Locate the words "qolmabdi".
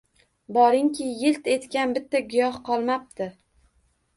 2.71-3.29